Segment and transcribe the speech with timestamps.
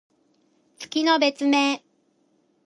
[0.79, 1.83] 月の別名。